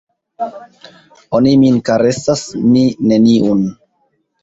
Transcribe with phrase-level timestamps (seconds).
[1.41, 3.67] Oni min karesas, mi neniun!